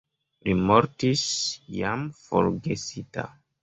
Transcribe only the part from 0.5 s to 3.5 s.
mortis jam forgesita.